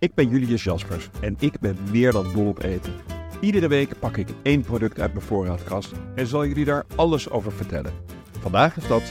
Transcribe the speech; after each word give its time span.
Ik 0.00 0.14
ben 0.14 0.28
Julius 0.28 0.64
Jaspers 0.64 1.10
en 1.20 1.36
ik 1.38 1.60
ben 1.60 1.76
meer 1.90 2.12
dan 2.12 2.32
dol 2.32 2.48
op 2.48 2.62
eten. 2.62 2.92
Iedere 3.40 3.68
week 3.68 3.98
pak 3.98 4.16
ik 4.16 4.28
één 4.42 4.60
product 4.60 5.00
uit 5.00 5.12
mijn 5.12 5.24
voorraadkast 5.24 5.92
en 6.14 6.26
zal 6.26 6.46
jullie 6.46 6.64
daar 6.64 6.86
alles 6.96 7.30
over 7.30 7.52
vertellen. 7.52 7.92
Vandaag 8.40 8.76
is 8.76 8.86
dat 8.86 9.02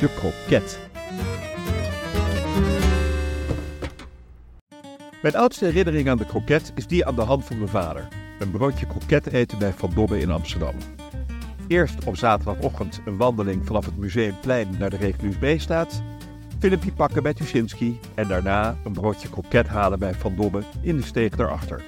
de 0.00 0.08
kroket. 0.14 0.78
Mijn 5.22 5.36
oudste 5.36 5.64
herinnering 5.64 6.08
aan 6.08 6.18
de 6.18 6.26
kroket 6.26 6.72
is 6.74 6.86
die 6.86 7.06
aan 7.06 7.14
de 7.14 7.22
hand 7.22 7.44
van 7.44 7.56
mijn 7.56 7.68
vader. 7.68 8.08
Een 8.38 8.50
broodje 8.50 8.86
kroket 8.86 9.26
eten 9.26 9.58
bij 9.58 9.72
Van 9.72 9.90
Dobbe 9.94 10.20
in 10.20 10.30
Amsterdam. 10.30 10.74
Eerst 11.68 12.04
op 12.04 12.16
zaterdagochtend 12.16 13.00
een 13.04 13.16
wandeling 13.16 13.66
vanaf 13.66 13.84
het 13.84 13.96
Museumplein 13.96 14.68
naar 14.78 14.90
de 14.90 14.96
Regulus 14.96 15.36
B-staat. 15.36 16.02
Filmpje 16.60 16.92
pakken 16.92 17.22
bij 17.22 17.34
Tuschinski 17.34 18.00
en 18.14 18.28
daarna 18.28 18.76
een 18.84 18.92
broodje 18.92 19.30
kroket 19.30 19.68
halen 19.68 19.98
bij 19.98 20.14
Van 20.14 20.36
Dobbe 20.36 20.62
in 20.82 20.96
de 20.96 21.02
steeg 21.02 21.36
daarachter. 21.36 21.82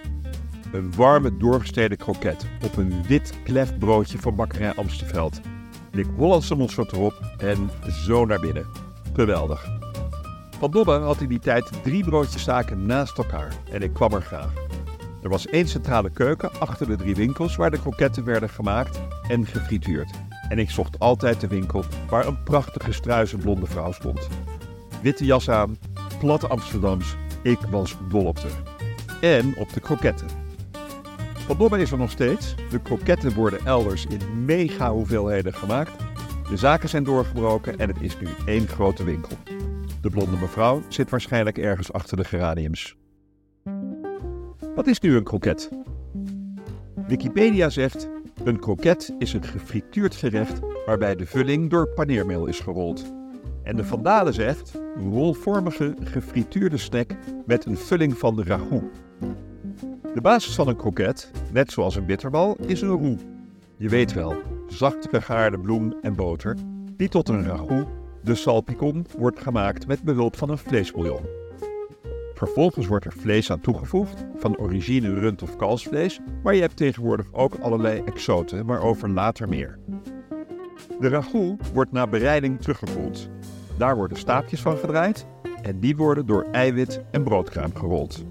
Een 0.73 0.95
warme 0.95 1.37
doorgesteden 1.37 1.99
kroket 1.99 2.47
op 2.65 2.77
een 2.77 3.03
wit 3.07 3.33
klef 3.45 3.79
broodje 3.79 4.19
van 4.19 4.37
bakkerij 4.37 4.75
Amsterveld. 4.75 5.41
Lik 5.91 6.07
Hollandse 6.17 6.55
mosterd 6.55 6.93
erop 6.93 7.21
en 7.39 7.71
zo 8.05 8.27
naar 8.27 8.41
binnen. 8.41 8.67
Geweldig. 9.13 9.67
Van 10.59 10.71
Dobbe 10.71 10.93
had 10.93 11.21
in 11.21 11.29
die 11.29 11.39
tijd 11.39 11.71
drie 11.83 12.05
broodjes 12.05 12.45
zaken 12.45 12.87
naast 12.87 13.19
elkaar 13.19 13.53
en 13.71 13.83
ik 13.83 13.93
kwam 13.93 14.13
er 14.13 14.23
graag. 14.23 14.53
Er 15.23 15.29
was 15.29 15.47
één 15.47 15.69
centrale 15.69 16.11
keuken 16.11 16.51
achter 16.61 16.87
de 16.87 16.97
drie 16.97 17.15
winkels 17.15 17.57
waar 17.57 17.71
de 17.71 17.81
kroketten 17.81 18.25
werden 18.25 18.49
gemaakt 18.49 19.01
en 19.29 19.47
gefrituurd. 19.47 20.11
En 20.49 20.59
ik 20.59 20.71
zocht 20.71 20.99
altijd 20.99 21.41
de 21.41 21.47
winkel 21.47 21.85
waar 22.09 22.27
een 22.27 22.43
prachtige 22.43 22.93
struise 22.93 23.37
blonde 23.37 23.67
vrouw 23.67 23.93
stond. 23.93 24.29
Witte 25.03 25.25
jas 25.25 25.51
aan, 25.51 25.77
plat 26.19 26.49
Amsterdams, 26.49 27.17
ik 27.43 27.59
was 27.59 27.97
dol 28.09 28.25
op 28.25 28.39
haar. 28.39 28.63
En 29.21 29.57
op 29.57 29.73
de 29.73 29.81
kroketten. 29.81 30.27
Van 31.35 31.59
Dobbe 31.59 31.81
is 31.81 31.91
er 31.91 31.99
nog 31.99 32.11
steeds. 32.11 32.55
De 32.71 32.81
kroketten 32.81 33.35
worden 33.35 33.67
elders 33.67 34.07
in 34.07 34.45
mega 34.45 34.93
hoeveelheden 34.93 35.55
gemaakt. 35.55 35.93
De 36.49 36.57
zaken 36.57 36.89
zijn 36.89 37.05
doorgebroken 37.05 37.79
en 37.79 37.89
het 37.89 38.01
is 38.01 38.19
nu 38.19 38.29
één 38.47 38.69
grote 38.69 39.05
winkel. 39.05 39.37
De 40.01 40.11
blonde 40.11 40.37
mevrouw 40.37 40.83
zit 40.89 41.11
waarschijnlijk 41.11 41.59
ergens 41.59 41.93
achter 41.93 42.17
de 42.17 42.25
geraniums. 42.25 42.97
Wat 44.75 44.87
is 44.87 45.01
nu 45.01 45.17
een 45.17 45.25
kroket? 45.25 45.71
Wikipedia 47.07 47.69
zegt: 47.69 48.09
een 48.45 48.59
kroket 48.59 49.15
is 49.19 49.33
een 49.33 49.45
gefrituurd 49.45 50.15
gerecht 50.15 50.61
waarbij 50.87 51.17
de 51.17 51.27
vulling 51.27 51.71
door 51.71 51.89
paneermeel 51.89 52.47
is 52.47 52.61
gerold. 52.61 53.22
En 53.63 53.77
de 53.77 53.85
Vandalen 53.85 54.35
zegt: 54.35 54.81
rolvormige 55.11 55.95
gefrituurde 56.03 56.77
snack 56.77 57.11
met 57.47 57.65
een 57.65 57.77
vulling 57.77 58.19
van 58.19 58.37
de 58.37 58.45
ragout. 58.45 59.03
De 60.15 60.21
basis 60.21 60.55
van 60.55 60.69
een 60.69 60.77
kroket, 60.77 61.31
net 61.53 61.73
zoals 61.73 61.97
een 61.97 62.07
bitterbal, 62.07 62.57
is 62.67 62.81
een 62.81 62.89
roux. 62.89 63.23
Je 63.77 63.89
weet 63.89 64.13
wel, 64.13 64.35
zacht 64.69 65.09
gegaarde 65.11 65.59
bloem 65.59 65.95
en 66.03 66.15
boter, 66.15 66.57
die 66.97 67.09
tot 67.09 67.29
een 67.29 67.45
ragout, 67.45 67.87
de 68.23 68.35
salpicon, 68.35 69.07
wordt 69.19 69.41
gemaakt 69.41 69.87
met 69.87 70.03
behulp 70.03 70.37
van 70.37 70.51
een 70.51 70.59
vleesbouillon. 70.59 71.41
Vervolgens 72.35 72.87
wordt 72.87 73.05
er 73.05 73.13
vlees 73.13 73.51
aan 73.51 73.61
toegevoegd, 73.61 74.25
van 74.37 74.59
origine 74.59 75.15
rund- 75.15 75.43
of 75.43 75.57
kalfsvlees, 75.57 76.21
maar 76.43 76.55
je 76.55 76.61
hebt 76.61 76.77
tegenwoordig 76.77 77.27
ook 77.33 77.55
allerlei 77.55 78.03
exoten, 78.05 78.67
waarover 78.67 79.11
later 79.11 79.49
meer. 79.49 79.79
De 81.03 81.09
ragout 81.09 81.73
wordt 81.73 81.93
na 81.93 82.07
bereiding 82.07 82.61
teruggekoeld. 82.61 83.29
Daar 83.79 83.97
worden 83.97 84.19
staafjes 84.19 84.61
van 84.61 84.77
gedraaid 84.77 85.27
en 85.63 85.81
die 85.81 85.97
worden 85.97 86.27
door 86.27 86.47
eiwit 86.53 87.01
en 87.11 87.23
broodkruim 87.23 87.75
gerold. 87.75 88.25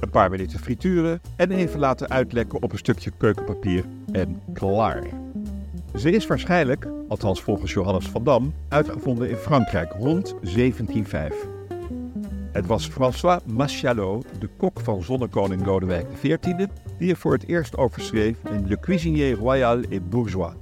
Een 0.00 0.10
paar 0.10 0.30
minuten 0.30 0.58
frituren 0.58 1.20
en 1.36 1.50
even 1.50 1.80
laten 1.80 2.08
uitlekken 2.08 2.62
op 2.62 2.72
een 2.72 2.78
stukje 2.78 3.10
keukenpapier 3.16 3.84
en 4.12 4.40
klaar. 4.52 5.02
Ze 5.96 6.10
is 6.10 6.26
waarschijnlijk, 6.26 6.88
althans 7.08 7.42
volgens 7.42 7.72
Johannes 7.72 8.08
van 8.08 8.24
Dam, 8.24 8.54
uitgevonden 8.68 9.30
in 9.30 9.36
Frankrijk 9.36 9.92
rond 9.92 10.34
1705. 10.42 11.46
Het 12.52 12.66
was 12.66 12.88
François 12.88 13.40
Maschalot, 13.46 14.26
de 14.38 14.48
kok 14.56 14.80
van 14.80 15.02
zonnekoning 15.02 15.66
Lodewijk 15.66 16.06
XIV, 16.14 16.66
die 16.98 17.10
er 17.10 17.16
voor 17.16 17.32
het 17.32 17.46
eerst 17.46 17.76
over 17.76 18.02
schreef 18.02 18.36
in 18.50 18.66
Le 18.68 18.80
Cuisinier 18.80 19.36
Royal 19.36 19.80
et 19.80 20.10
Bourgeois. 20.10 20.52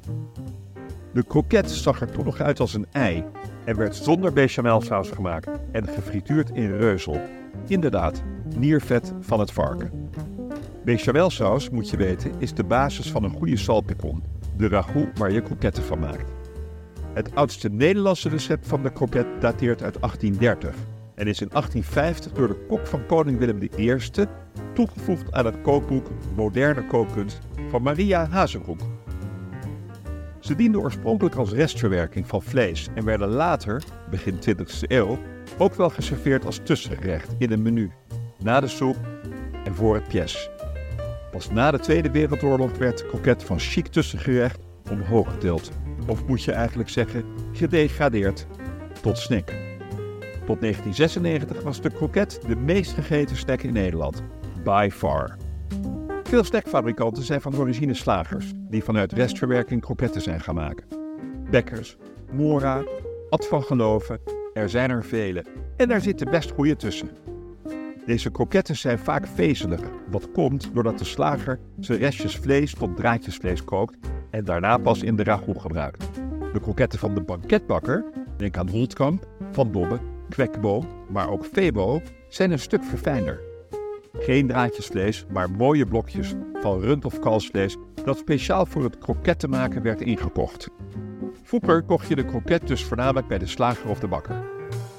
De 1.15 1.25
kroket 1.25 1.71
zag 1.71 2.01
er 2.01 2.11
toch 2.11 2.25
nog 2.25 2.41
uit 2.41 2.61
als 2.61 2.75
een 2.75 2.87
ei 2.93 3.25
en 3.65 3.77
werd 3.77 3.97
zonder 3.97 4.33
bechamelsaus 4.33 5.11
gemaakt 5.11 5.49
en 5.73 5.89
gefrituurd 5.89 6.51
in 6.51 6.77
reuzel. 6.77 7.21
Inderdaad, 7.67 8.23
niervet 8.57 9.13
van 9.21 9.41
het 9.41 9.53
varken. 9.53 10.11
Bechamelsaus, 10.85 11.71
moet 11.71 11.91
je 11.91 11.97
weten, 11.97 12.33
is 12.39 12.55
de 12.55 12.65
basis 12.65 13.11
van 13.11 13.25
een 13.25 13.31
goede 13.31 13.57
salpicon, 13.57 14.23
de 14.57 14.69
ragout 14.69 15.19
waar 15.19 15.33
je 15.33 15.43
kroketten 15.43 15.83
van 15.83 15.99
maakt. 15.99 16.33
Het 17.13 17.35
oudste 17.35 17.69
Nederlandse 17.69 18.29
recept 18.29 18.67
van 18.67 18.83
de 18.83 18.93
kroket 18.93 19.27
dateert 19.41 19.83
uit 19.83 20.01
1830 20.01 20.75
en 21.15 21.27
is 21.27 21.41
in 21.41 21.49
1850 21.49 22.33
door 22.33 22.49
de 22.49 22.67
kok 22.69 22.87
van 22.87 23.07
koning 23.07 23.39
Willem 23.39 23.63
I 23.79 23.99
toegevoegd 24.75 25.33
aan 25.33 25.45
het 25.45 25.61
kookboek 25.63 26.07
Moderne 26.37 26.87
Kookkunst 26.87 27.39
van 27.71 27.83
Maria 27.83 28.29
Hazenbroek. 28.29 28.81
Ze 30.44 30.55
dienden 30.55 30.81
oorspronkelijk 30.81 31.34
als 31.34 31.53
restverwerking 31.53 32.27
van 32.27 32.43
vlees 32.43 32.88
en 32.94 33.05
werden 33.05 33.28
later, 33.28 33.82
begin 34.10 34.34
20e 34.34 34.88
eeuw, 34.88 35.19
ook 35.59 35.75
wel 35.75 35.91
geserveerd 35.91 36.44
als 36.44 36.60
tussengerecht 36.62 37.34
in 37.38 37.53
een 37.53 37.62
menu, 37.62 37.91
na 38.38 38.60
de 38.60 38.69
soep 38.69 38.97
en 39.65 39.75
voor 39.75 39.94
het 39.94 40.09
pièce. 40.09 40.50
Pas 41.31 41.50
na 41.50 41.71
de 41.71 41.78
Tweede 41.78 42.10
Wereldoorlog 42.10 42.78
werd 42.78 42.99
de 42.99 43.06
kroket 43.06 43.44
van 43.44 43.59
chic 43.59 43.87
tussengerecht 43.87 44.59
omhoog 44.91 45.32
getild, 45.32 45.71
of 46.06 46.27
moet 46.27 46.43
je 46.43 46.53
eigenlijk 46.53 46.88
zeggen 46.88 47.25
gedegradeerd, 47.53 48.47
tot 49.00 49.19
snack. 49.19 49.47
Tot 50.47 50.61
1996 50.61 51.62
was 51.62 51.81
de 51.81 51.91
kroket 51.91 52.41
de 52.47 52.56
meest 52.56 52.93
gegeten 52.93 53.37
snack 53.37 53.62
in 53.62 53.72
Nederland, 53.72 54.22
by 54.65 54.88
far. 54.93 55.37
Veel 56.34 56.45
snackfabrikanten 56.45 57.22
zijn 57.22 57.41
van 57.41 57.56
origine 57.56 57.95
slagers, 57.95 58.53
die 58.56 58.84
vanuit 58.84 59.12
restverwerking 59.12 59.81
kroketten 59.81 60.21
zijn 60.21 60.41
gaan 60.41 60.55
maken. 60.55 60.87
Bekkers, 61.50 61.97
Mora, 62.33 62.84
Ad 63.31 63.47
van 63.47 63.62
Geloven, 63.62 64.21
er 64.55 64.69
zijn 64.69 64.91
er 64.91 65.05
vele. 65.05 65.44
En 65.77 65.89
daar 65.89 66.00
zitten 66.00 66.31
best 66.31 66.50
goede 66.50 66.77
tussen. 66.77 67.11
Deze 68.06 68.31
kroketten 68.31 68.77
zijn 68.77 68.99
vaak 68.99 69.27
vezelig, 69.27 69.81
wat 70.11 70.31
komt 70.31 70.70
doordat 70.73 70.99
de 70.99 71.05
slager 71.05 71.61
zijn 71.81 71.99
restjes 71.99 72.37
vlees 72.37 72.75
tot 72.75 72.97
draadjesvlees 72.97 73.64
kookt 73.64 73.97
en 74.31 74.44
daarna 74.44 74.79
pas 74.79 75.03
in 75.03 75.17
de 75.17 75.25
ragout 75.25 75.61
gebruikt. 75.61 76.05
De 76.53 76.61
kroketten 76.61 76.99
van 76.99 77.14
de 77.14 77.23
banketbakker, 77.23 78.05
denk 78.37 78.56
aan 78.56 78.69
Holtkamp, 78.69 79.29
Van 79.50 79.73
Dobbe, 79.73 79.99
Kwekbo, 80.29 80.85
maar 81.09 81.31
ook 81.31 81.44
Febo, 81.44 82.00
zijn 82.29 82.50
een 82.50 82.59
stuk 82.59 82.85
verfijnder. 82.85 83.54
Geen 84.19 84.46
draadjesvlees, 84.46 85.26
maar 85.32 85.50
mooie 85.50 85.87
blokjes 85.87 86.34
van 86.61 86.81
rund- 86.81 87.05
of 87.05 87.19
kalfsvlees 87.19 87.76
dat 88.05 88.19
speciaal 88.19 88.66
voor 88.66 88.82
het 88.82 88.99
kroketten 88.99 89.50
maken 89.50 89.82
werd 89.82 90.00
ingekocht. 90.00 90.69
Vroeger 91.43 91.82
kocht 91.82 92.08
je 92.08 92.14
de 92.14 92.25
kroket 92.25 92.66
dus 92.66 92.84
voornamelijk 92.84 93.28
bij 93.28 93.38
de 93.38 93.46
slager 93.46 93.90
of 93.90 93.99
de 93.99 94.08
bakker. 94.08 94.44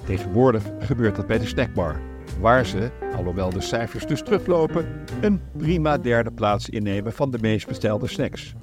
Tegenwoordig 0.05 0.63
gebeurt 0.79 1.15
dat 1.15 1.27
bij 1.27 1.37
de 1.37 1.45
snackbar, 1.45 2.01
waar 2.39 2.65
ze, 2.65 2.91
alhoewel 3.15 3.49
de 3.49 3.61
cijfers 3.61 4.05
dus 4.05 4.21
teruglopen, 4.21 4.85
een 5.21 5.41
prima 5.57 5.97
derde 5.97 6.31
plaats 6.31 6.69
innemen 6.69 7.13
van 7.13 7.31
de 7.31 7.39
meest 7.41 7.67
bestelde 7.67 8.07
snacks. 8.07 8.53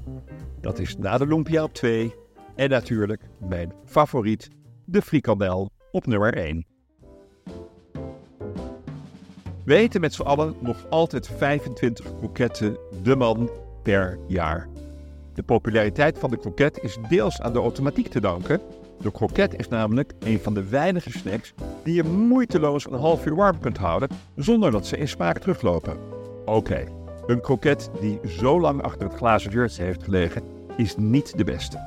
Dat 0.60 0.78
is 0.78 0.96
na 0.96 1.18
de 1.18 1.26
lumpia 1.26 1.62
op 1.62 1.74
2 1.74 2.14
en 2.54 2.70
natuurlijk 2.70 3.28
mijn 3.48 3.72
favoriet, 3.84 4.48
de 4.84 5.02
frikandel 5.02 5.70
op 5.90 6.06
nummer 6.06 6.34
1. 6.34 6.71
We 9.64 9.74
eten 9.74 10.00
met 10.00 10.14
z'n 10.14 10.22
allen 10.22 10.54
nog 10.58 10.76
altijd 10.90 11.28
25 11.28 12.16
kroketten 12.18 12.76
de 13.02 13.16
man 13.16 13.50
per 13.82 14.18
jaar. 14.26 14.68
De 15.34 15.42
populariteit 15.42 16.18
van 16.18 16.30
de 16.30 16.38
kroket 16.38 16.78
is 16.82 16.98
deels 17.08 17.40
aan 17.40 17.52
de 17.52 17.58
automatiek 17.58 18.08
te 18.08 18.20
danken. 18.20 18.60
De 19.00 19.12
kroket 19.12 19.58
is 19.58 19.68
namelijk 19.68 20.12
een 20.20 20.40
van 20.40 20.54
de 20.54 20.68
weinige 20.68 21.10
snacks 21.10 21.54
die 21.84 21.94
je 21.94 22.02
moeiteloos 22.02 22.86
een 22.86 22.98
half 22.98 23.26
uur 23.26 23.34
warm 23.34 23.58
kunt 23.58 23.78
houden 23.78 24.08
zonder 24.36 24.70
dat 24.70 24.86
ze 24.86 24.96
in 24.96 25.08
smaak 25.08 25.38
teruglopen. 25.38 25.96
Oké, 26.44 26.84
een 27.26 27.40
kroket 27.40 27.90
die 28.00 28.20
zo 28.26 28.60
lang 28.60 28.82
achter 28.82 29.06
het 29.08 29.16
glazen 29.16 29.50
deurtje 29.50 29.82
heeft 29.82 30.02
gelegen 30.02 30.42
is 30.76 30.96
niet 30.96 31.36
de 31.36 31.44
beste. 31.44 31.78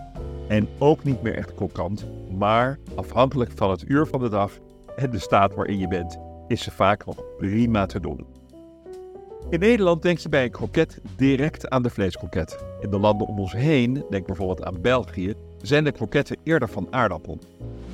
En 0.47 0.67
ook 0.79 1.03
niet 1.03 1.21
meer 1.21 1.35
echt 1.35 1.55
krokant, 1.55 2.05
maar 2.37 2.79
afhankelijk 2.95 3.51
van 3.55 3.69
het 3.69 3.83
uur 3.87 4.05
van 4.05 4.19
de 4.19 4.29
dag 4.29 4.51
en 4.95 5.11
de 5.11 5.19
staat 5.19 5.55
waarin 5.55 5.79
je 5.79 5.87
bent, 5.87 6.19
is 6.47 6.63
ze 6.63 6.71
vaak 6.71 7.05
nog 7.05 7.37
prima 7.37 7.85
te 7.85 7.99
doen. 7.99 8.25
In 9.49 9.59
Nederland 9.59 10.01
denk 10.01 10.17
je 10.17 10.29
bij 10.29 10.43
een 10.43 10.51
kroket 10.51 11.01
direct 11.15 11.69
aan 11.69 11.83
de 11.83 11.89
vleeskroket. 11.89 12.65
In 12.81 12.89
de 12.89 12.99
landen 12.99 13.27
om 13.27 13.39
ons 13.39 13.53
heen, 13.53 14.03
denk 14.09 14.25
bijvoorbeeld 14.25 14.63
aan 14.63 14.81
België, 14.81 15.33
zijn 15.61 15.83
de 15.83 15.91
kroketten 15.91 16.37
eerder 16.43 16.69
van 16.69 16.87
aardappel. 16.89 17.39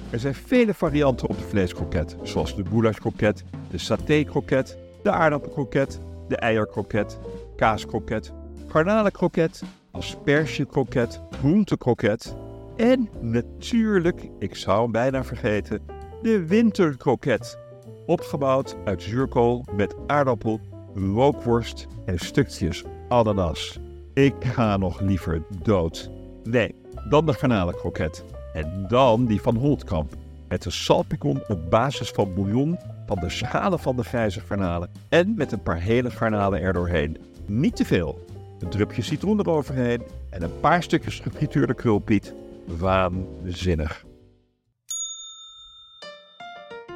Er 0.09 0.19
zijn 0.19 0.35
vele 0.35 0.73
varianten 0.73 1.29
op 1.29 1.37
de 1.37 1.43
vleeskroket, 1.43 2.15
zoals 2.23 2.55
de 2.55 2.65
goulashkroket, 2.65 3.43
de 3.69 3.77
saté-kroket, 3.77 4.77
de 5.03 5.11
aardappelkroket, 5.11 5.99
de 6.27 6.35
eierkroket, 6.35 7.19
kaaskroket, 7.55 8.31
garnalenkroket, 8.67 9.63
aspergekroket, 9.91 11.21
groentekroket 11.31 12.35
en 12.81 13.09
natuurlijk, 13.19 14.29
ik 14.39 14.55
zou 14.55 14.81
hem 14.81 14.91
bijna 14.91 15.23
vergeten, 15.23 15.81
de 16.21 16.47
winterkroket. 16.47 17.57
Opgebouwd 18.05 18.75
uit 18.85 19.03
zuurkool 19.03 19.65
met 19.75 19.95
aardappel, 20.07 20.59
rookworst 20.93 21.87
en 22.05 22.19
stukjes 22.19 22.83
ananas. 23.09 23.79
Ik 24.13 24.35
ga 24.39 24.77
nog 24.77 24.99
liever 24.99 25.43
dood. 25.63 26.09
Nee, 26.43 26.75
dan 27.09 27.25
de 27.25 27.33
garnalenkroket. 27.33 28.23
En 28.53 28.85
dan 28.87 29.25
die 29.25 29.41
van 29.41 29.55
Holtkamp. 29.55 30.13
Met 30.47 30.65
een 30.65 30.71
salpicon 30.71 31.41
op 31.47 31.69
basis 31.69 32.09
van 32.09 32.33
bouillon 32.33 32.77
van 33.05 33.19
de 33.19 33.29
schalen 33.29 33.79
van 33.79 33.95
de 33.95 34.03
grijze 34.03 34.39
garnalen. 34.39 34.89
En 35.09 35.33
met 35.37 35.51
een 35.51 35.63
paar 35.63 35.79
hele 35.79 36.11
garnalen 36.11 36.61
erdoorheen. 36.61 37.17
Niet 37.45 37.75
te 37.75 37.85
veel. 37.85 38.25
Een 38.59 38.69
drupje 38.69 39.01
citroen 39.01 39.39
eroverheen 39.39 40.01
en 40.29 40.43
een 40.43 40.59
paar 40.59 40.83
stukjes 40.83 41.19
gefrituurde 41.19 41.73
krulpiet. 41.73 42.33
Waanzinnig. 42.65 44.05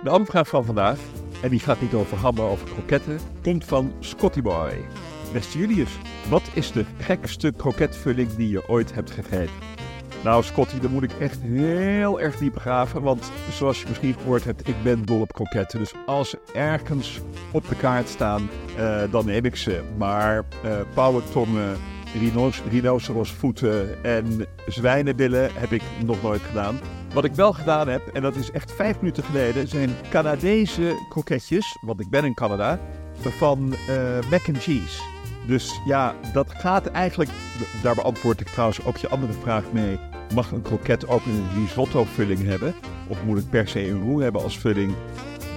De 0.06 0.12
aanvraag 0.12 0.48
van 0.48 0.66
vandaag, 0.66 1.00
en 1.42 1.50
die 1.50 1.60
gaat 1.60 1.82
niet 1.82 1.94
over 1.94 2.18
hammen 2.18 2.44
over 2.44 2.68
kroketten, 2.68 3.20
komt 3.44 3.66
van 3.66 3.94
Scotty 4.00 4.42
Boy. 4.42 4.86
Beste 5.34 5.58
Julius, 5.58 5.90
wat 6.30 6.42
is 6.54 6.72
de 6.72 6.86
gekste 6.98 7.54
kroketvulling 7.58 8.36
die 8.36 8.50
je 8.50 8.70
ooit 8.70 8.94
hebt 8.94 9.12
gegeten? 9.12 9.54
Nou, 10.24 10.44
Scotty, 10.44 10.80
dan 10.80 10.92
moet 10.92 11.04
ik 11.04 11.12
echt 11.20 11.42
heel 11.42 12.22
erg 12.22 12.38
diep 12.38 12.58
graven. 12.58 13.02
Want 13.02 13.32
zoals 13.52 13.82
je 13.82 13.88
misschien 13.88 14.14
gehoord 14.14 14.44
hebt, 14.44 14.68
ik 14.68 14.76
ben 14.84 15.06
dol 15.06 15.22
op 15.22 15.34
kroketten. 15.34 15.80
Dus 15.80 15.94
als 16.06 16.30
ze 16.30 16.40
ergens 16.54 17.20
op 17.52 17.68
de 17.68 17.76
kaart 17.76 18.10
staan, 18.10 18.50
uh, 18.78 19.02
dan 19.12 19.26
neem 19.26 19.46
ik 19.46 19.56
ze. 19.56 19.84
Maar 19.98 20.46
uh, 20.66 20.72
pauwentongen, 20.94 21.78
rhino's, 22.14 22.62
rhinocerosvoeten 22.70 24.04
en 24.04 24.46
zwijnenbillen 24.68 25.50
heb 25.54 25.72
ik 25.72 25.84
nog 26.06 26.22
nooit 26.22 26.42
gedaan. 26.42 26.80
Wat 27.16 27.26
ik 27.26 27.34
wel 27.34 27.54
gedaan 27.54 27.88
heb, 27.88 28.08
en 28.08 28.22
dat 28.22 28.36
is 28.36 28.52
echt 28.52 28.72
vijf 28.72 29.00
minuten 29.00 29.24
geleden, 29.24 29.68
zijn 29.68 29.96
Canadese 30.10 31.06
kroketjes, 31.10 31.78
want 31.82 32.00
ik 32.00 32.10
ben 32.10 32.26
in 32.26 32.34
Canada, 32.34 32.80
van 33.20 33.76
uh, 33.90 34.30
mac 34.30 34.48
and 34.48 34.58
cheese. 34.58 35.02
Dus 35.48 35.80
ja, 35.86 36.16
dat 36.34 36.52
gaat 36.58 36.86
eigenlijk, 36.86 37.30
daar 37.84 37.96
beantwoord 37.96 38.42
ik 38.42 38.48
trouwens 38.48 38.86
ook 38.86 38.98
je 38.98 39.10
andere 39.10 39.34
vraag 39.34 39.64
mee. 39.72 40.00
Mag 40.34 40.52
een 40.52 40.62
kroket 40.62 41.08
ook 41.08 41.26
een 41.26 41.46
risotto-vulling 41.56 42.44
hebben? 42.44 42.74
Of 43.08 43.24
moet 43.24 43.38
het 43.38 43.50
per 43.50 43.68
se 43.68 43.90
een 43.90 44.04
roux 44.04 44.24
hebben 44.24 44.44
als 44.44 44.60
vulling? 44.60 44.94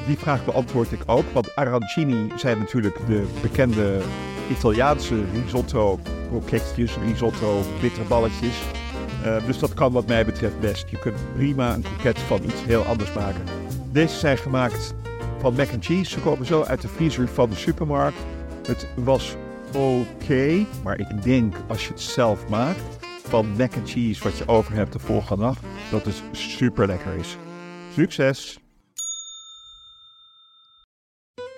Die 0.07 0.19
vraag 0.19 0.45
beantwoord 0.45 0.93
ik 0.93 1.01
ook, 1.07 1.25
want 1.33 1.57
arancini 1.57 2.33
zijn 2.37 2.59
natuurlijk 2.59 3.07
de 3.07 3.27
bekende 3.43 4.01
Italiaanse 4.51 5.25
risotto 5.33 5.99
kroketjes, 6.29 6.97
risotto 7.07 7.61
bitterballetjes. 7.81 8.63
Uh, 9.29 9.47
dus 9.47 9.59
dat 9.59 9.75
kan 9.75 9.93
wat 9.93 10.07
mij 10.07 10.25
betreft 10.25 10.61
best. 10.61 10.89
Je 10.89 10.99
kunt 10.99 11.17
prima 11.35 11.75
een 11.75 11.83
kroket 11.83 12.19
van 12.19 12.45
iets 12.45 12.65
heel 12.65 12.83
anders 12.83 13.13
maken. 13.13 13.45
Deze 13.93 14.19
zijn 14.19 14.39
gemaakt 14.39 14.95
van 15.39 15.55
mac 15.55 15.73
and 15.73 15.85
cheese. 15.85 16.11
Ze 16.11 16.21
komen 16.21 16.47
zo 16.47 16.63
uit 16.63 16.81
de 16.81 16.89
vriezer 16.89 17.29
van 17.29 17.51
de 17.51 17.57
supermarkt. 17.57 18.19
Het 18.67 18.87
was 18.95 19.37
oké, 19.75 20.67
maar 20.85 20.99
ik 20.99 21.23
denk 21.23 21.55
als 21.67 21.85
je 21.85 21.93
het 21.93 22.01
zelf 22.01 22.49
maakt 22.49 22.81
van 23.23 23.47
mac 23.57 23.75
and 23.77 23.91
cheese 23.91 24.23
wat 24.23 24.39
je 24.39 24.49
over 24.49 24.73
hebt 24.73 24.93
de 24.93 24.99
volgende 24.99 25.43
dag, 25.43 25.57
dat 25.91 26.05
het 26.05 26.23
super 26.33 26.87
lekker 26.87 27.15
is. 27.15 27.37
Succes! 27.93 28.59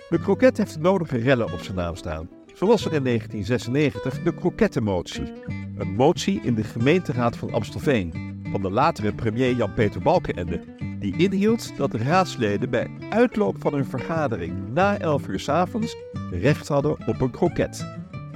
De 0.09 0.19
kroket 0.19 0.57
heeft 0.57 0.79
nodige 0.79 1.17
rellen 1.17 1.53
op 1.53 1.59
zijn 1.59 1.75
naam 1.75 1.95
staan. 1.95 2.29
Zoals 2.61 2.85
er 2.85 2.93
in 2.93 3.03
1996 3.03 4.23
de 4.23 4.33
krokettenmotie. 4.33 5.33
Een 5.77 5.95
motie 5.95 6.41
in 6.41 6.55
de 6.55 6.63
gemeenteraad 6.63 7.37
van 7.37 7.53
Amstelveen 7.53 8.39
van 8.51 8.61
de 8.61 8.71
latere 8.71 9.13
premier 9.13 9.55
Jan-Peter 9.55 10.01
Balkenende, 10.01 10.63
die 10.99 11.17
inhield 11.17 11.77
dat 11.77 11.91
de 11.91 11.97
raadsleden 11.97 12.69
bij 12.69 12.89
uitloop 13.09 13.55
van 13.59 13.73
hun 13.73 13.85
vergadering 13.85 14.73
na 14.73 14.97
11 14.97 15.27
uur 15.27 15.39
s 15.39 15.49
avonds 15.49 15.95
recht 16.31 16.67
hadden 16.67 17.07
op 17.07 17.21
een 17.21 17.31
kroket. 17.31 17.87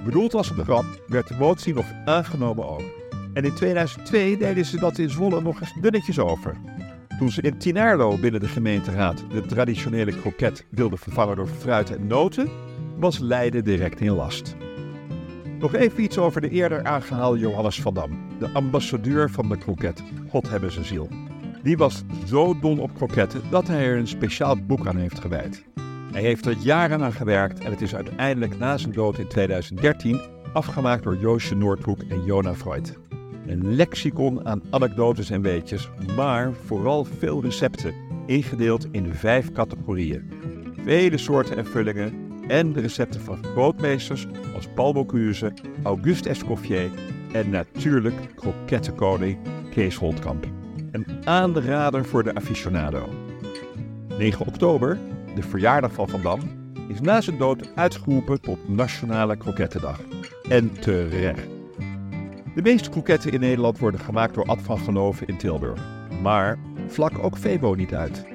Bedoeld 0.05 0.33
als 0.33 0.49
een 0.49 0.63
grap 0.63 0.85
werd 1.07 1.27
de 1.27 1.35
motie 1.39 1.73
nog 1.73 1.85
aangenomen 2.05 2.69
ook. 2.69 2.83
En 3.33 3.43
in 3.43 3.55
2002 3.55 4.37
deden 4.37 4.65
ze 4.65 4.79
dat 4.79 4.97
in 4.97 5.09
Zwolle 5.09 5.41
nog 5.41 5.61
eens 5.61 5.73
dunnetjes 5.81 6.19
over. 6.19 6.57
Toen 7.19 7.31
ze 7.31 7.41
in 7.41 7.57
Tinarlo 7.57 8.17
binnen 8.17 8.39
de 8.39 8.47
gemeenteraad 8.47 9.23
de 9.31 9.41
traditionele 9.41 10.19
kroket 10.19 10.65
wilden 10.69 10.99
vervangen 10.99 11.35
door 11.35 11.47
fruit 11.47 11.95
en 11.95 12.07
noten, 12.07 12.49
was 12.97 13.19
Leiden 13.19 13.63
direct 13.63 14.01
in 14.01 14.11
last. 14.11 14.55
Nog 15.59 15.73
even 15.73 16.03
iets 16.03 16.17
over 16.17 16.41
de 16.41 16.49
eerder 16.49 16.83
aangehaalde 16.83 17.39
Johannes 17.39 17.81
van 17.81 17.93
Dam, 17.93 18.19
de 18.39 18.49
ambassadeur 18.49 19.29
van 19.29 19.49
de 19.49 19.57
kroket. 19.57 20.03
God 20.29 20.49
hebben 20.49 20.71
zijn 20.71 20.85
ziel. 20.85 21.09
Die 21.63 21.77
was 21.77 22.03
zo 22.25 22.59
dol 22.59 22.77
op 22.77 22.93
kroketten 22.93 23.41
dat 23.49 23.67
hij 23.67 23.85
er 23.85 23.97
een 23.97 24.07
speciaal 24.07 24.65
boek 24.65 24.87
aan 24.87 24.97
heeft 24.97 25.19
gewijd. 25.19 25.63
Hij 26.11 26.21
heeft 26.21 26.45
er 26.45 26.57
jaren 26.57 27.03
aan 27.03 27.13
gewerkt 27.13 27.59
en 27.59 27.71
het 27.71 27.81
is 27.81 27.95
uiteindelijk 27.95 28.57
na 28.57 28.77
zijn 28.77 28.93
dood 28.93 29.17
in 29.17 29.27
2013 29.27 30.19
afgemaakt 30.53 31.03
door 31.03 31.17
Joosje 31.17 31.55
Noordhoek 31.55 32.01
en 32.09 32.23
Jona 32.23 32.53
Freud. 32.53 32.97
Een 33.47 33.75
lexicon 33.75 34.45
aan 34.45 34.61
anekdotes 34.69 35.29
en 35.29 35.41
weetjes, 35.41 35.89
maar 36.15 36.53
vooral 36.65 37.03
veel 37.03 37.41
recepten, 37.41 37.93
ingedeeld 38.25 38.87
in 38.91 39.13
vijf 39.13 39.51
categorieën. 39.51 40.31
Vele 40.83 41.17
soorten 41.17 41.57
en 41.57 41.65
vullingen 41.65 42.24
en 42.47 42.73
de 42.73 42.81
recepten 42.81 43.21
van 43.21 43.43
grootmeesters 43.43 44.27
als 44.55 44.67
Paul 44.75 44.93
Bocuse, 44.93 45.53
Auguste 45.83 46.29
Escoffier 46.29 46.89
en 47.31 47.49
natuurlijk 47.49 48.15
krokettenkoning 48.35 49.37
Kees 49.71 49.95
Holtkamp. 49.95 50.45
Een 50.91 51.07
aanrader 51.23 52.05
voor 52.05 52.23
de 52.23 52.35
aficionado. 52.35 53.09
9 54.17 54.45
oktober 54.45 54.99
de 55.35 55.43
verjaardag 55.43 55.91
van 55.91 56.09
Van 56.09 56.21
Dam, 56.21 56.39
is 56.87 57.01
na 57.01 57.21
zijn 57.21 57.37
dood 57.37 57.75
uitgeroepen 57.75 58.41
tot 58.41 58.69
Nationale 58.69 59.37
Krokettendag. 59.37 59.99
En 60.49 60.79
terecht. 60.79 61.47
De 62.55 62.61
meeste 62.61 62.89
kroketten 62.89 63.31
in 63.31 63.39
Nederland 63.39 63.79
worden 63.79 63.99
gemaakt 63.99 64.33
door 64.33 64.45
Ad 64.45 64.61
van 64.61 64.79
Genoven 64.79 65.27
in 65.27 65.37
Tilburg. 65.37 65.81
Maar 66.21 66.57
vlak 66.87 67.23
ook 67.23 67.37
Febo 67.37 67.73
niet 67.73 67.93
uit. 67.93 68.25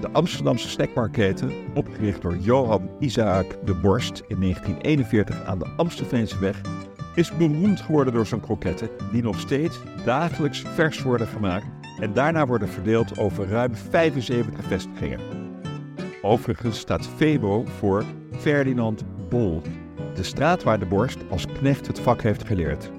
De 0.00 0.08
Amsterdamse 0.12 0.68
snackmarketen, 0.68 1.52
opgericht 1.74 2.22
door 2.22 2.36
Johan 2.36 2.90
Isaac 2.98 3.46
de 3.64 3.74
Borst 3.74 4.22
in 4.28 4.40
1941 4.40 5.44
aan 5.44 5.58
de 5.58 5.68
Amstelveense 5.76 6.38
weg, 6.38 6.60
is 7.14 7.36
beroemd 7.36 7.80
geworden 7.80 8.12
door 8.12 8.26
zijn 8.26 8.40
kroketten, 8.40 8.88
die 9.12 9.22
nog 9.22 9.40
steeds 9.40 9.78
dagelijks 10.04 10.60
vers 10.60 11.02
worden 11.02 11.26
gemaakt 11.26 11.66
en 12.00 12.12
daarna 12.12 12.46
worden 12.46 12.68
verdeeld 12.68 13.18
over 13.18 13.48
ruim 13.48 13.74
75 13.74 14.64
vestigingen. 14.64 15.20
Overigens 16.22 16.78
staat 16.78 17.06
Febo 17.06 17.64
voor 17.78 18.04
Ferdinand 18.38 19.04
Bol, 19.28 19.62
de 20.14 20.22
straat 20.22 20.62
waar 20.62 20.78
de 20.78 20.86
borst 20.86 21.18
als 21.30 21.46
knecht 21.46 21.86
het 21.86 22.00
vak 22.00 22.22
heeft 22.22 22.46
geleerd. 22.46 22.90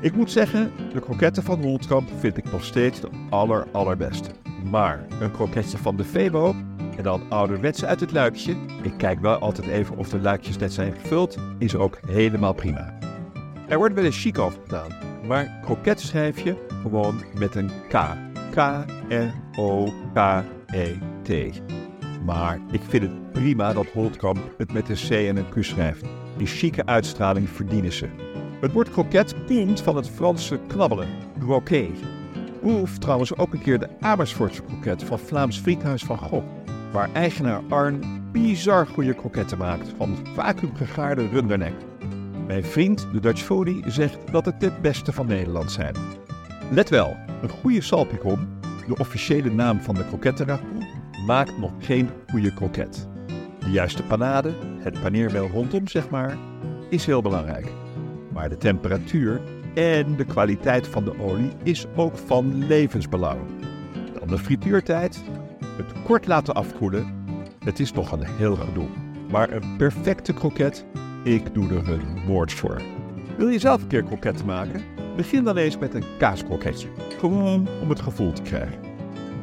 Ik 0.00 0.16
moet 0.16 0.30
zeggen, 0.30 0.72
de 0.92 1.00
kroketten 1.00 1.42
van 1.42 1.62
Holtkamp 1.62 2.08
vind 2.18 2.36
ik 2.36 2.52
nog 2.52 2.64
steeds 2.64 3.00
de 3.00 3.08
aller 3.30 3.66
allerbeste. 3.72 4.30
Maar 4.64 5.06
een 5.20 5.30
kroketje 5.30 5.78
van 5.78 5.96
de 5.96 6.04
Febo 6.04 6.54
en 6.96 7.02
dan 7.02 7.22
ouderwets 7.28 7.84
uit 7.84 8.00
het 8.00 8.12
luikje, 8.12 8.56
ik 8.82 8.92
kijk 8.96 9.20
wel 9.20 9.38
altijd 9.38 9.66
even 9.66 9.96
of 9.96 10.08
de 10.08 10.20
luikjes 10.20 10.58
net 10.58 10.72
zijn 10.72 10.92
gevuld, 10.92 11.36
is 11.58 11.76
ook 11.76 11.98
helemaal 12.06 12.52
prima. 12.52 12.98
Er 13.68 13.78
wordt 13.78 13.94
wel 13.94 14.04
eens 14.04 14.20
chic 14.20 14.38
over 14.38 14.60
gedaan, 14.62 14.90
maar 15.26 15.58
kroket 15.62 16.00
schrijf 16.00 16.40
je 16.40 16.66
gewoon 16.82 17.22
met 17.38 17.54
een 17.54 17.70
K. 17.88 17.98
K-R-O-K-E-T. 18.50 19.22
Maar 22.24 22.60
ik 22.70 22.80
vind 22.88 23.02
het 23.02 23.32
prima 23.32 23.72
dat 23.72 23.86
Holtkamp 23.86 24.54
het 24.58 24.72
met 24.72 24.88
een 24.88 25.08
C 25.08 25.10
en 25.10 25.36
een 25.36 25.48
Q 25.48 25.64
schrijft. 25.64 26.04
Die 26.36 26.46
chique 26.46 26.86
uitstraling 26.86 27.48
verdienen 27.48 27.92
ze. 27.92 28.08
Het 28.60 28.72
woord 28.72 28.90
kroket 28.90 29.34
komt 29.46 29.80
van 29.80 29.96
het 29.96 30.08
Franse 30.08 30.58
knabbelen, 30.66 31.08
croquet. 31.38 32.19
Proef 32.60 32.98
trouwens 32.98 33.36
ook 33.36 33.52
een 33.52 33.62
keer 33.62 33.78
de 33.78 33.88
Amersfoortse 34.00 34.62
kroket 34.62 35.04
van 35.04 35.18
Vlaams 35.18 35.58
Friethuis 35.58 36.02
van 36.02 36.18
Gogh, 36.18 36.46
waar 36.92 37.08
eigenaar 37.12 37.62
Arn 37.68 38.22
bizar 38.32 38.86
goede 38.86 39.14
kroketten 39.14 39.58
maakt 39.58 39.92
van 39.96 40.16
vacuüm 40.34 40.74
gegaarde 40.74 41.28
rundernek. 41.28 41.74
Mijn 42.46 42.64
vriend, 42.64 43.06
de 43.12 43.20
Dutch 43.20 43.42
foodie, 43.42 43.82
zegt 43.86 44.18
dat 44.32 44.44
het 44.44 44.62
het 44.62 44.82
beste 44.82 45.12
van 45.12 45.26
Nederland 45.26 45.72
zijn. 45.72 45.94
Let 46.70 46.88
wel, 46.88 47.16
een 47.42 47.48
goede 47.48 47.80
salpicon, 47.80 48.48
de 48.86 48.98
officiële 48.98 49.50
naam 49.50 49.80
van 49.80 49.94
de 49.94 50.06
krokettenragout, 50.06 50.84
maakt 51.26 51.58
nog 51.58 51.72
geen 51.78 52.10
goede 52.30 52.54
kroket. 52.54 53.08
De 53.58 53.70
juiste 53.70 54.02
panade, 54.02 54.52
het 54.78 55.00
paneermeel 55.00 55.48
rondom 55.48 55.88
zeg 55.88 56.10
maar, 56.10 56.36
is 56.88 57.06
heel 57.06 57.22
belangrijk. 57.22 57.66
Maar 58.32 58.48
de 58.48 58.56
temperatuur 58.56 59.40
en 59.74 60.16
de 60.16 60.24
kwaliteit 60.24 60.86
van 60.86 61.04
de 61.04 61.20
olie 61.20 61.52
is 61.62 61.86
ook 61.96 62.18
van 62.18 62.66
levensbelang. 62.66 63.40
Dan 64.18 64.28
de 64.28 64.38
frituurtijd, 64.38 65.22
het 65.76 65.92
kort 66.04 66.26
laten 66.26 66.54
afkoelen, 66.54 67.24
het 67.64 67.80
is 67.80 67.92
nog 67.92 68.12
een 68.12 68.24
heel 68.24 68.56
gedoe. 68.56 68.88
Maar 69.30 69.52
een 69.52 69.76
perfecte 69.76 70.32
kroket, 70.32 70.84
ik 71.24 71.54
doe 71.54 71.68
er 71.68 71.88
een 71.88 72.26
woord 72.26 72.52
voor. 72.52 72.82
Wil 73.36 73.48
je 73.48 73.58
zelf 73.58 73.82
een 73.82 73.88
keer 73.88 74.02
kroketten 74.02 74.46
maken? 74.46 74.82
Begin 75.16 75.44
dan 75.44 75.56
eens 75.56 75.78
met 75.78 75.94
een 75.94 76.04
kaaskroketje. 76.18 76.88
Gewoon 77.18 77.68
om 77.82 77.88
het 77.88 78.00
gevoel 78.00 78.32
te 78.32 78.42
krijgen. 78.42 78.78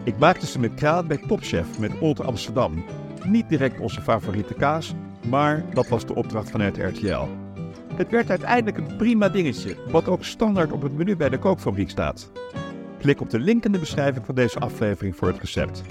Ik 0.04 0.18
maakte 0.18 0.46
ze 0.46 0.60
met 0.60 0.74
kraan 0.74 1.08
bij 1.08 1.18
Topchef 1.28 1.80
met 1.80 2.00
Old 2.00 2.22
Amsterdam. 2.22 2.84
Niet 3.26 3.50
direct 3.50 3.80
onze 3.80 4.02
favoriete 4.02 4.54
kaas, 4.54 4.94
maar 5.30 5.64
dat 5.74 5.88
was 5.88 6.06
de 6.06 6.16
opdracht 6.16 6.50
vanuit 6.50 6.78
RTL. 6.78 7.47
Het 7.98 8.10
werd 8.10 8.30
uiteindelijk 8.30 8.78
een 8.78 8.96
prima 8.98 9.30
dingetje, 9.30 9.76
wat 9.88 10.08
ook 10.08 10.24
standaard 10.24 10.72
op 10.72 10.82
het 10.82 10.94
menu 10.94 11.16
bij 11.16 11.30
de 11.30 11.40
kookfabriek 11.40 11.90
staat. 11.90 12.32
Klik 13.00 13.22
op 13.22 13.30
de 13.30 13.40
link 13.40 13.66
in 13.66 13.72
de 13.72 13.80
beschrijving 13.80 14.26
van 14.26 14.36
deze 14.36 14.60
aflevering 14.60 15.16
voor 15.16 15.28
het 15.28 15.40
recept. 15.40 15.82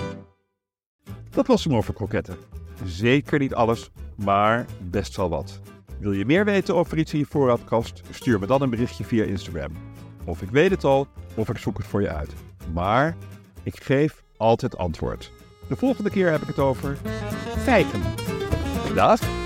Dat 1.31 1.47
was 1.47 1.65
hem 1.65 1.75
over 1.75 1.95
kroketten. 1.95 2.37
Zeker 2.85 3.39
niet 3.39 3.55
alles, 3.55 3.91
maar 4.17 4.67
best 4.91 5.17
wel 5.17 5.29
wat. 5.29 5.61
Wil 5.99 6.13
je 6.13 6.25
meer 6.25 6.45
weten 6.45 6.75
over 6.75 6.99
iets 6.99 7.13
in 7.13 7.19
je 7.19 7.27
voorraadkast? 7.27 8.03
Stuur 8.11 8.39
me 8.39 8.47
dan 8.47 8.63
een 8.63 8.71
berichtje 8.71 9.05
via 9.05 9.25
Instagram. 9.25 9.73
Of 10.25 10.43
ik 10.43 10.51
weet 10.51 10.71
het 10.71 10.85
al, 10.85 11.07
of 11.35 11.49
ik 11.49 11.59
zoek 11.59 11.77
het 11.77 11.87
voor 11.87 12.03
je 12.03 12.11
uit. 12.11 12.35
Maar 12.73 13.17
ik 13.63 13.83
geef 13.83 14.23
altijd 14.37 14.77
antwoord. 14.77 15.33
De 15.69 15.77
volgende 15.77 16.11
keer 16.11 16.31
heb 16.31 16.41
ik 16.41 16.49
het 16.49 16.59
over 16.59 16.97
feiten. 17.57 18.01
Dag! 18.95 19.46